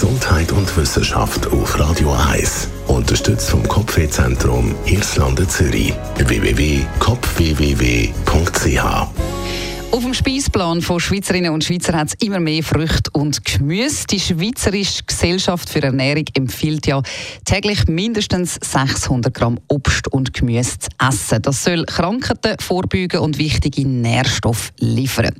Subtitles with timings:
[0.00, 2.68] Gesundheit und Wissenschaft auf Radio 1.
[2.86, 5.92] Unterstützt vom Kopfwehzentrum Irlande Zürich.
[6.18, 9.08] www.kopfwww.ch
[9.90, 14.06] auf dem Speisplan von Schweizerinnen und Schweizer hat es immer mehr Früchte und Gemüse.
[14.06, 17.02] Die Schweizerische Gesellschaft für Ernährung empfiehlt ja
[17.46, 21.42] täglich mindestens 600 Gramm Obst und Gemüse zu essen.
[21.42, 25.34] Das soll Krankheiten vorbeugen und wichtige Nährstoffe liefern.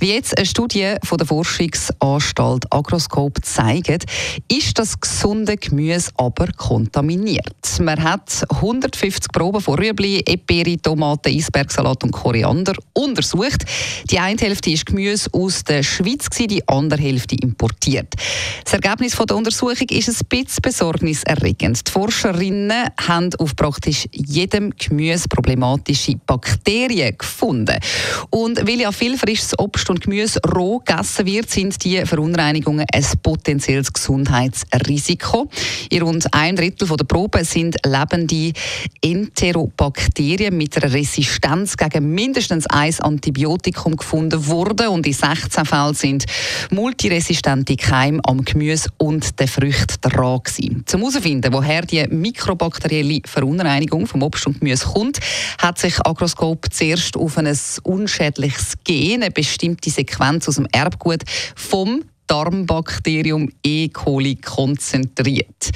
[0.00, 4.04] Wie jetzt eine Studie von der Forschungsanstalt Agroscope zeigt,
[4.46, 7.80] ist das gesunde Gemüse aber kontaminiert.
[7.80, 13.64] Man hat 150 Proben von Rüebli, Eperi, Tomaten, Eisbergsalat und Koriander untersucht.
[14.08, 18.14] Die eine Hälfte ist Gemüse aus der Schweiz, die andere Hälfte importiert.
[18.62, 21.88] Das Ergebnis der Untersuchung ist ein bisschen besorgniserregend.
[21.88, 27.78] Die Forscherinnen haben auf praktisch jedem Gemüse problematische Bakterien gefunden.
[28.30, 33.04] Und weil ja viel frisches Obst und Gemüse roh gegessen wird, sind die Verunreinigungen ein
[33.22, 35.48] potenzielles Gesundheitsrisiko.
[35.90, 38.52] In rund ein Drittel der Proben sind lebende
[39.00, 45.94] Enterobakterien mit einer Resistenz gegen mindestens ein Antibiotikum Antibiotikum gefunden worden und in 16 Fällen
[45.94, 46.24] sind
[46.70, 50.82] multiresistente Keime am Gemüse und den Früchten dran gewesen.
[50.86, 55.18] Zum herausfinden, woher die mikrobakterielle Verunreinigung vom Obst und Gemüse kommt,
[55.58, 61.22] hat sich Agroscope zuerst auf ein unschädliches Gen, eine bestimmte Sequenz aus dem Erbgut
[61.54, 63.88] vom Darmbakterium E.
[63.88, 65.70] coli konzentriert.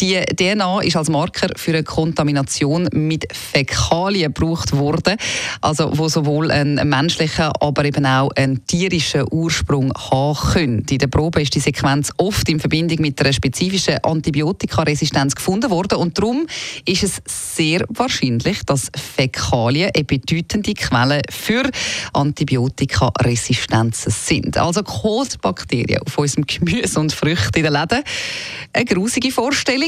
[0.00, 5.16] Die DNA ist als Marker für eine Kontamination mit Fäkalien gebraucht worden,
[5.60, 10.86] also wo sowohl einen menschlichen, aber eben auch einen tierischen Ursprung haben können.
[10.90, 15.98] In der Probe ist die Sequenz oft in Verbindung mit einer spezifischen Antibiotikaresistenz gefunden worden
[15.98, 16.46] und darum
[16.86, 21.70] ist es sehr wahrscheinlich, dass Fäkalien eine bedeutende Quelle für
[22.12, 24.58] Antibiotikaresistenzen sind.
[24.58, 28.02] Also Kolbakterien Bakterien auf unserem Gemüse und Früchten in den Läden.
[28.72, 29.83] Eine grusige Vorstellung.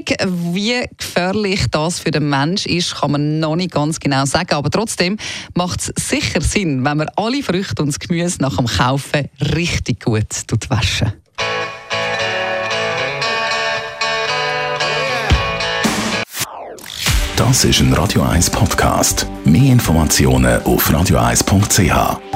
[0.52, 4.55] Wie gefährlich das für den Mensch ist, kann man noch nicht ganz genau sagen.
[4.55, 5.16] Aber trotzdem
[5.54, 10.04] macht es sicher Sinn, wenn man alle Früchte und das Gemüse nach dem Kaufen richtig
[10.04, 10.26] gut
[10.69, 11.12] waschen.
[17.37, 19.26] Das ist ein Radio 1 Podcast.
[19.44, 22.35] Mehr Informationen auf radio1.ch.